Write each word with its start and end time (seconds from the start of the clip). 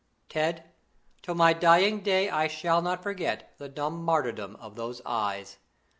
"Ted, 0.29 0.71
till 1.21 1.35
my 1.35 1.53
dying 1.53 2.01
day 2.01 2.27
I 2.27 2.47
shall 2.47 2.81
not 2.81 3.03
forget 3.03 3.53
the 3.59 3.69
dumb 3.69 4.03
martyrdom 4.03 4.55
of 4.55 4.75
those 4.75 4.99
eyes! 5.05 5.59